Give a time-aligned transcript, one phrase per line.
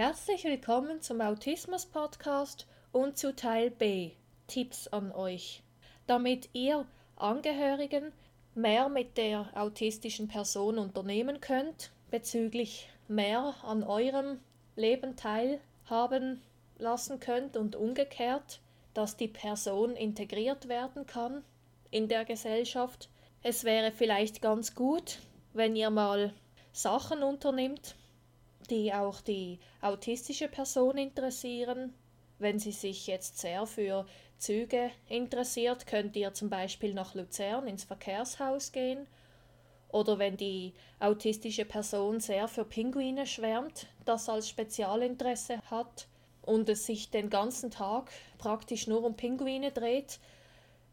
[0.00, 4.12] Herzlich willkommen zum Autismus Podcast und zu Teil B
[4.46, 5.64] Tipps an euch,
[6.06, 6.86] damit ihr
[7.16, 8.12] Angehörigen
[8.54, 14.38] mehr mit der autistischen Person unternehmen könnt, bezüglich mehr an eurem
[14.76, 16.42] Leben teilhaben
[16.78, 18.60] lassen könnt und umgekehrt,
[18.94, 21.42] dass die Person integriert werden kann
[21.90, 23.08] in der Gesellschaft.
[23.42, 25.18] Es wäre vielleicht ganz gut,
[25.54, 26.32] wenn ihr mal
[26.72, 27.96] Sachen unternimmt,
[28.70, 31.94] die auch die autistische Person interessieren.
[32.38, 34.06] Wenn sie sich jetzt sehr für
[34.38, 39.06] Züge interessiert, könnt ihr zum Beispiel nach Luzern ins Verkehrshaus gehen.
[39.90, 46.06] Oder wenn die autistische Person sehr für Pinguine schwärmt, das als Spezialinteresse hat
[46.42, 50.20] und es sich den ganzen Tag praktisch nur um Pinguine dreht,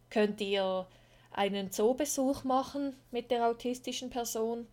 [0.10, 0.88] könnt ihr
[1.32, 4.68] einen Zoobesuch machen mit der autistischen Person.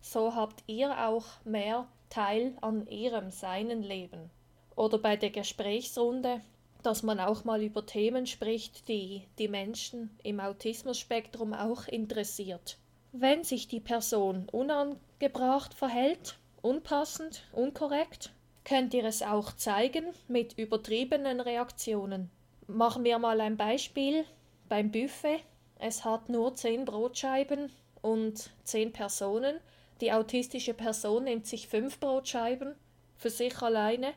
[0.00, 4.30] So habt ihr auch mehr Teil an ihrem, seinen Leben.
[4.74, 6.40] Oder bei der Gesprächsrunde,
[6.82, 12.78] dass man auch mal über Themen spricht, die die Menschen im Autismusspektrum auch interessiert.
[13.12, 18.30] Wenn sich die Person unangebracht verhält, unpassend, unkorrekt,
[18.64, 22.30] könnt ihr es auch zeigen mit übertriebenen Reaktionen.
[22.66, 24.24] Machen wir mal ein Beispiel
[24.68, 25.40] beim Buffet.
[25.78, 27.70] Es hat nur zehn Brotscheiben
[28.02, 29.60] und zehn Personen
[30.00, 32.74] die autistische Person nimmt sich fünf Brotscheiben
[33.16, 34.12] für sich alleine.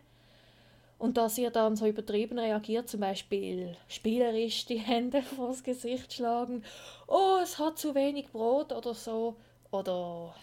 [0.98, 6.64] Und dass ihr dann so übertrieben reagiert, zum Beispiel spielerisch die Hände vors Gesicht schlagen,
[7.08, 9.38] oh, es hat zu wenig Brot oder so,
[9.72, 10.36] oder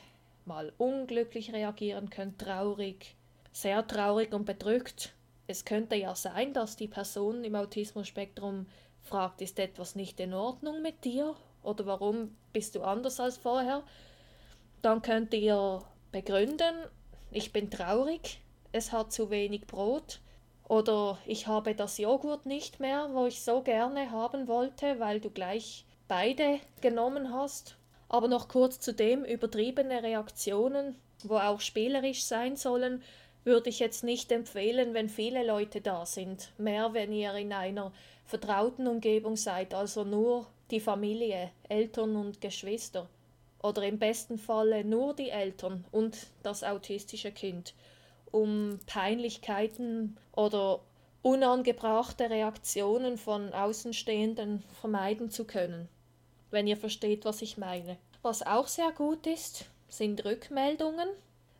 [0.46, 3.16] mal unglücklich reagieren könnt, traurig,
[3.52, 5.12] sehr traurig und bedrückt.
[5.46, 8.66] Es könnte ja sein, dass die Person im Autismus-Spektrum
[9.02, 11.36] fragt, ist etwas nicht in Ordnung mit dir?
[11.62, 13.82] Oder warum bist du anders als vorher?
[14.86, 16.76] Dann könnt ihr begründen,
[17.32, 20.20] ich bin traurig, es hat zu wenig Brot
[20.68, 25.28] oder ich habe das Joghurt nicht mehr, wo ich so gerne haben wollte, weil du
[25.28, 27.76] gleich beide genommen hast.
[28.08, 30.94] Aber noch kurz zu dem übertriebene Reaktionen,
[31.24, 33.02] wo auch spielerisch sein sollen,
[33.42, 36.52] würde ich jetzt nicht empfehlen, wenn viele Leute da sind.
[36.58, 37.92] Mehr, wenn ihr in einer
[38.24, 43.08] vertrauten Umgebung seid, also nur die Familie, Eltern und Geschwister
[43.66, 47.74] oder im besten Falle nur die Eltern und das autistische Kind,
[48.30, 50.80] um Peinlichkeiten oder
[51.22, 55.88] unangebrachte Reaktionen von Außenstehenden vermeiden zu können,
[56.50, 57.96] wenn ihr versteht, was ich meine.
[58.22, 61.08] Was auch sehr gut ist, sind Rückmeldungen,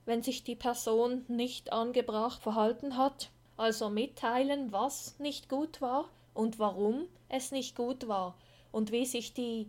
[0.05, 6.59] wenn sich die Person nicht angebracht verhalten hat, also mitteilen, was nicht gut war und
[6.61, 8.37] warum es nicht gut war
[8.71, 9.69] und wie sich die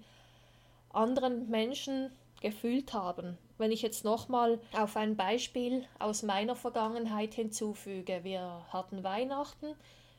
[0.92, 2.12] anderen Menschen
[2.42, 3.38] gefühlt haben.
[3.58, 8.24] Wenn ich jetzt nochmal auf ein Beispiel aus meiner Vergangenheit hinzufüge.
[8.24, 9.76] Wir hatten Weihnachten,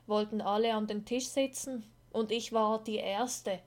[0.06, 3.60] wollten alle an den Tisch sitzen und ich war die Erste,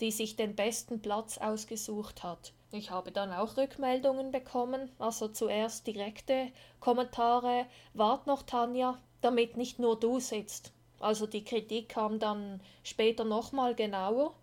[0.00, 2.52] die sich den besten Platz ausgesucht hat.
[2.72, 9.78] Ich habe dann auch Rückmeldungen bekommen, also zuerst direkte Kommentare, wart noch Tanja, damit nicht
[9.78, 10.72] nur du sitzt.
[10.98, 14.34] Also die Kritik kam dann später nochmal genauer,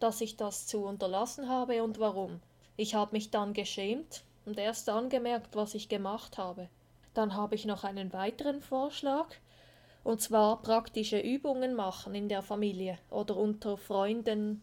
[0.00, 2.40] dass ich das zu unterlassen habe und warum.
[2.82, 6.68] Ich habe mich dann geschämt und erst angemerkt, was ich gemacht habe.
[7.14, 9.28] Dann habe ich noch einen weiteren Vorschlag,
[10.02, 14.62] und zwar praktische Übungen machen in der Familie oder unter Freunden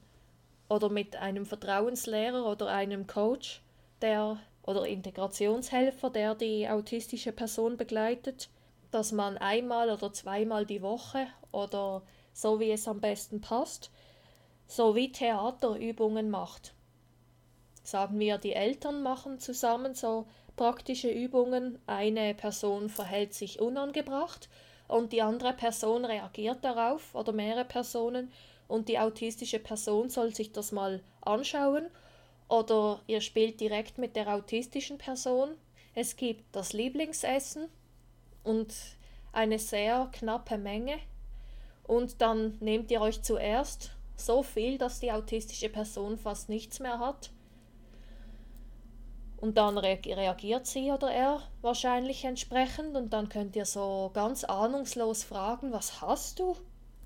[0.67, 3.61] oder mit einem Vertrauenslehrer oder einem Coach,
[4.01, 8.49] der oder Integrationshelfer, der die autistische Person begleitet,
[8.91, 12.01] dass man einmal oder zweimal die Woche oder
[12.33, 13.91] so wie es am besten passt,
[14.67, 16.73] so wie Theaterübungen macht
[17.89, 21.79] sagen wir, die Eltern machen zusammen so praktische Übungen.
[21.87, 24.49] Eine Person verhält sich unangebracht
[24.87, 28.31] und die andere Person reagiert darauf oder mehrere Personen
[28.67, 31.87] und die autistische Person soll sich das mal anschauen
[32.47, 35.49] oder ihr spielt direkt mit der autistischen Person.
[35.95, 37.67] Es gibt das Lieblingsessen
[38.43, 38.73] und
[39.31, 40.97] eine sehr knappe Menge
[41.83, 46.99] und dann nehmt ihr euch zuerst so viel, dass die autistische Person fast nichts mehr
[46.99, 47.31] hat
[49.41, 55.23] und dann reagiert sie oder er wahrscheinlich entsprechend und dann könnt ihr so ganz ahnungslos
[55.23, 56.57] fragen, was hast du?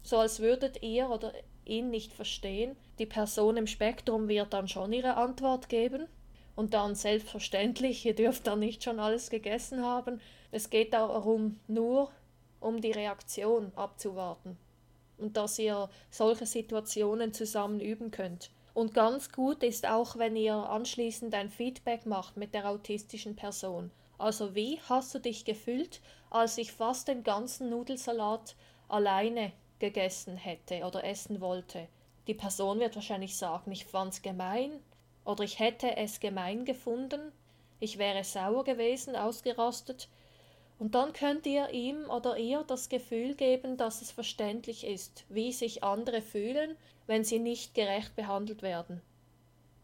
[0.01, 1.31] So als würdet ihr oder
[1.65, 2.75] ihn nicht verstehen.
[2.99, 6.07] Die Person im Spektrum wird dann schon ihre Antwort geben.
[6.55, 10.21] Und dann selbstverständlich, ihr dürft dann nicht schon alles gegessen haben.
[10.51, 12.11] Es geht darum, nur
[12.59, 14.57] um die Reaktion abzuwarten.
[15.17, 18.51] Und dass ihr solche Situationen zusammen üben könnt.
[18.73, 23.91] Und ganz gut ist auch, wenn ihr anschließend ein Feedback macht mit der autistischen Person.
[24.17, 28.55] Also wie hast du dich gefühlt, als ich fast den ganzen Nudelsalat
[28.87, 31.87] alleine gegessen hätte oder essen wollte?
[32.27, 34.71] Die Person wird wahrscheinlich sagen, ich fand's gemein
[35.25, 37.31] oder ich hätte es gemein gefunden,
[37.79, 40.07] ich wäre sauer gewesen, ausgerastet,
[40.79, 45.51] und dann könnt ihr ihm oder ihr das Gefühl geben, dass es verständlich ist, wie
[45.51, 46.75] sich andere fühlen,
[47.07, 49.01] wenn sie nicht gerecht behandelt werden.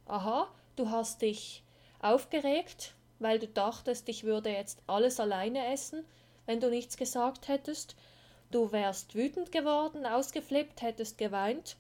[0.06, 1.64] Aha, du hast dich
[2.02, 6.06] aufgeregt, weil du dachtest, ich würde jetzt alles alleine essen,
[6.46, 7.96] wenn du nichts gesagt hättest.
[8.52, 11.78] Du wärst wütend geworden, ausgeflippt, hättest geweint.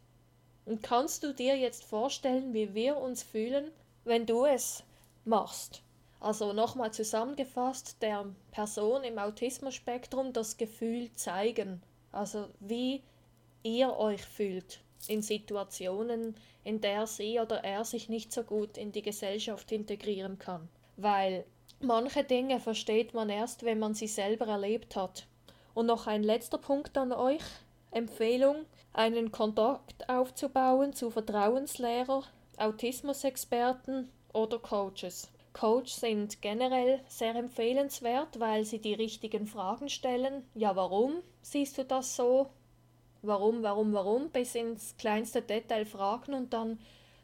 [0.65, 3.71] Und kannst du dir jetzt vorstellen, wie wir uns fühlen,
[4.03, 4.83] wenn du es
[5.25, 5.81] machst?
[6.19, 11.81] Also nochmal zusammengefasst, der Person im Autismus-Spektrum das Gefühl zeigen,
[12.11, 13.03] also wie
[13.63, 18.91] ihr euch fühlt in Situationen, in der sie oder er sich nicht so gut in
[18.91, 20.67] die Gesellschaft integrieren kann.
[20.97, 21.45] Weil
[21.79, 25.25] manche Dinge versteht man erst, wenn man sie selber erlebt hat.
[25.73, 27.43] Und noch ein letzter Punkt an euch.
[27.91, 32.23] Empfehlung, einen Kontakt aufzubauen zu Vertrauenslehrer,
[32.57, 35.31] Autismusexperten oder Coaches.
[35.53, 40.43] Coach sind generell sehr empfehlenswert, weil sie die richtigen Fragen stellen.
[40.55, 42.49] Ja, warum siehst du das so?
[43.21, 44.29] Warum, warum, warum?
[44.29, 46.79] Bis ins kleinste Detail fragen und dann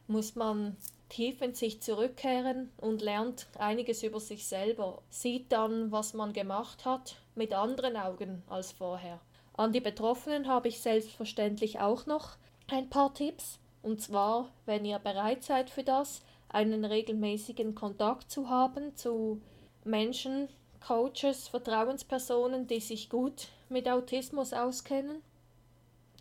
[0.07, 0.75] muss man
[1.09, 6.85] tief in sich zurückkehren und lernt einiges über sich selber, sieht dann, was man gemacht
[6.85, 9.19] hat, mit anderen Augen als vorher.
[9.53, 12.35] An die Betroffenen habe ich selbstverständlich auch noch
[12.67, 13.59] ein paar Tipps.
[13.81, 16.21] Und zwar, wenn ihr bereit seid für das,
[16.55, 19.41] einen regelmäßigen Kontakt zu haben zu
[19.83, 20.47] Menschen,
[20.79, 25.21] Coaches, Vertrauenspersonen, die sich gut mit Autismus auskennen,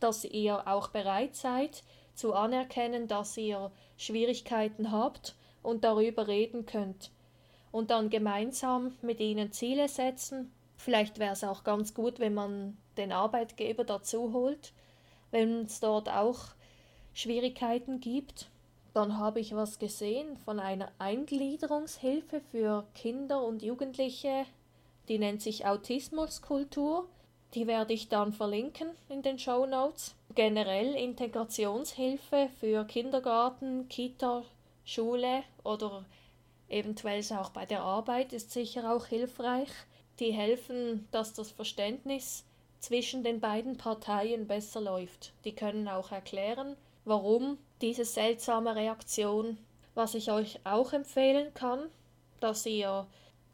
[0.01, 1.85] dass ihr auch bereit seid
[2.17, 7.13] zu anerkennen, dass ihr Schwierigkeiten habt und darüber reden könnt
[7.71, 10.51] und dann gemeinsam mit ihnen Ziele setzen.
[10.77, 14.73] Vielleicht wäre es auch ganz gut, wenn man den Arbeitgeber dazu holt,
[15.31, 16.41] wenn es dort auch
[17.13, 18.51] Schwierigkeiten gibt
[18.95, 24.47] dann habe ich was gesehen von einer Eingliederungshilfe für Kinder und Jugendliche,
[25.09, 27.07] die nennt sich Autismuskultur.
[27.55, 30.15] Die werde ich dann verlinken in den Show Notes.
[30.35, 34.43] Generell Integrationshilfe für Kindergarten, Kita,
[34.85, 36.05] Schule oder
[36.69, 39.69] eventuell auch bei der Arbeit ist sicher auch hilfreich.
[40.19, 42.45] Die helfen, dass das Verständnis
[42.79, 45.33] zwischen den beiden Parteien besser läuft.
[45.45, 49.59] Die können auch erklären, warum diese seltsame Reaktion.
[49.95, 51.91] Was ich euch auch empfehlen kann,
[52.41, 53.07] dass ihr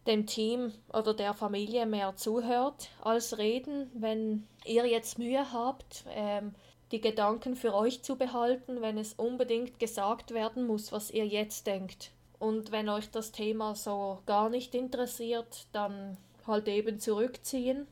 [0.07, 6.55] dem Team oder der Familie mehr zuhört als reden, wenn ihr jetzt Mühe habt, ähm,
[6.93, 11.67] die Gedanken für euch zu behalten, wenn es unbedingt gesagt werden muss, was ihr jetzt
[11.67, 12.13] denkt.
[12.39, 16.17] Und wenn euch das Thema so gar nicht interessiert, dann
[16.47, 17.89] halt eben zurückziehen.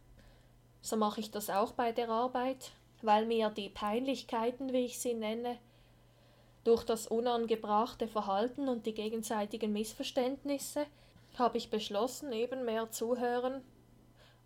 [0.83, 2.71] So mache ich das auch bei der Arbeit,
[3.03, 5.59] weil mir die Peinlichkeiten, wie ich sie nenne,
[6.69, 10.85] durch das unangebrachte Verhalten und die gegenseitigen Missverständnisse
[11.39, 13.63] habe ich beschlossen, eben mehr zuhören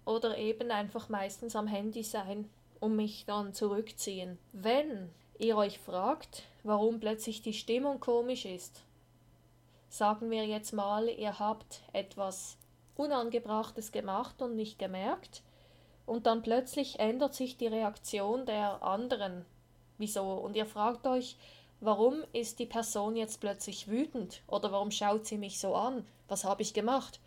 [0.05, 2.49] oder eben einfach meistens am Handy sein
[2.79, 4.39] und mich dann zurückziehen.
[4.53, 5.11] Wenn
[5.41, 8.85] ihr euch fragt, warum plötzlich die Stimmung komisch ist,
[9.89, 12.57] sagen wir jetzt mal, ihr habt etwas
[12.95, 15.43] Unangebrachtes gemacht und nicht gemerkt,
[16.07, 19.45] und dann plötzlich ändert sich die Reaktion der anderen.
[19.99, 20.35] Wieso?
[20.35, 21.37] Und ihr fragt euch,
[21.85, 26.07] Warum ist die Person jetzt plötzlich wütend oder warum schaut sie mich so an?
[26.29, 27.19] Was habe ich gemacht?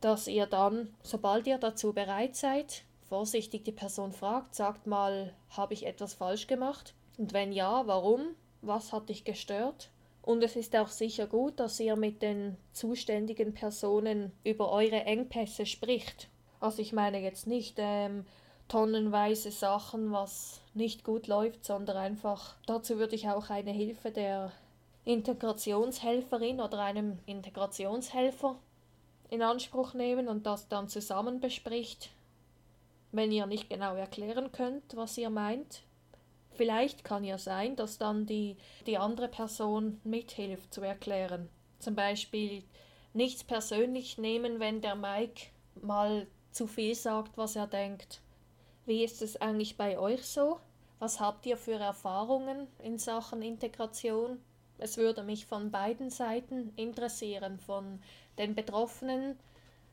[0.00, 5.74] Dass ihr dann, sobald ihr dazu bereit seid, vorsichtig die Person fragt, sagt mal, habe
[5.74, 6.94] ich etwas falsch gemacht?
[7.18, 8.34] Und wenn ja, warum?
[8.62, 9.90] Was hat dich gestört?
[10.22, 15.66] Und es ist auch sicher gut, dass ihr mit den zuständigen Personen über eure Engpässe
[15.66, 16.30] spricht.
[16.58, 18.24] Also ich meine jetzt nicht, ähm,
[18.72, 24.50] tonnenweise Sachen, was nicht gut läuft, sondern einfach dazu würde ich auch eine Hilfe der
[25.04, 28.56] Integrationshelferin oder einem Integrationshelfer
[29.28, 32.12] in Anspruch nehmen und das dann zusammen bespricht,
[33.10, 35.82] wenn ihr nicht genau erklären könnt, was ihr meint.
[36.52, 41.50] Vielleicht kann ja sein, dass dann die, die andere Person mithilft zu erklären.
[41.78, 42.64] Zum Beispiel
[43.12, 45.48] nichts persönlich nehmen, wenn der Mike
[45.82, 48.21] mal zu viel sagt, was er denkt.
[48.84, 50.58] Wie ist es eigentlich bei euch so?
[50.98, 54.40] Was habt ihr für Erfahrungen in Sachen Integration?
[54.78, 58.00] Es würde mich von beiden Seiten interessieren, von
[58.38, 59.38] den Betroffenen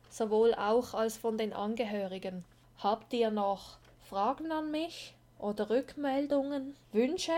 [0.08, 2.44] sowohl auch als von den Angehörigen.
[2.78, 3.78] Habt ihr noch
[4.08, 7.32] Fragen an mich oder Rückmeldungen, Wünsche?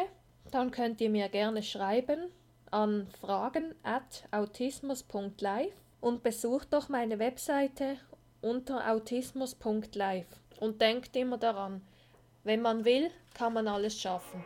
[0.51, 2.31] Dann könnt ihr mir gerne schreiben
[2.71, 7.99] an fragen at autismus.live und besucht doch meine Webseite
[8.43, 10.27] unter autismus.live
[10.61, 11.81] und denkt immer daran,
[12.45, 14.45] wenn man will, kann man alles schaffen.